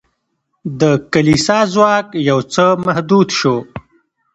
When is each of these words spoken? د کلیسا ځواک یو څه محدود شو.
د 0.79 0.81
کلیسا 1.13 1.57
ځواک 1.73 2.07
یو 2.29 2.39
څه 2.53 2.65
محدود 2.85 3.27
شو. 3.39 3.55